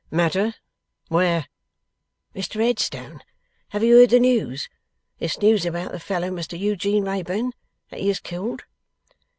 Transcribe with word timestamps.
'Matter? 0.09 0.55
Where?' 1.09 1.45
'Mr 2.35 2.59
Headstone, 2.59 3.21
have 3.69 3.83
you 3.83 3.97
heard 3.99 4.09
the 4.09 4.19
news? 4.19 4.67
This 5.19 5.39
news 5.39 5.63
about 5.63 5.91
the 5.91 5.99
fellow, 5.99 6.31
Mr 6.31 6.57
Eugene 6.57 7.05
Wrayburn? 7.05 7.51
That 7.91 7.99
he 7.99 8.09
is 8.09 8.19
killed? 8.19 8.63